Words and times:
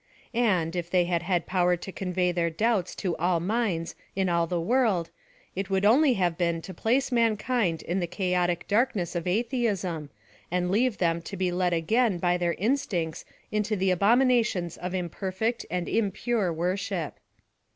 And, 0.33 0.75
if 0.75 0.89
they 0.89 1.05
had 1.05 1.21
had 1.21 1.45
power 1.45 1.77
to 1.77 1.91
convey 1.91 2.31
their 2.31 2.49
doubts 2.49 2.95
to 2.95 3.15
all 3.17 3.39
minds 3.39 3.93
in 4.15 4.29
all 4.29 4.47
the 4.47 4.59
world, 4.59 5.11
it 5.55 5.69
would 5.69 5.85
only 5.85 6.13
have 6.13 6.39
been 6.39 6.59
to 6.63 6.73
place 6.73 7.11
mankind 7.11 7.83
in 7.83 7.99
the 7.99 8.07
chaoi:c 8.07 8.57
darkness 8.67 9.15
of 9.15 9.27
atheism, 9.27 10.09
and 10.49 10.71
leave 10.71 10.97
them 10.97 11.21
to 11.21 11.37
be 11.37 11.51
led 11.51 11.73
again 11.73 12.17
by 12.17 12.35
their 12.35 12.53
instincts 12.55 13.25
into 13.51 13.75
the 13.75 13.91
abomina 13.91 14.43
tions 14.43 14.75
of 14.75 14.95
imperfect 14.95 15.67
and 15.69 15.87
impure 15.87 16.51
worship. 16.51 17.19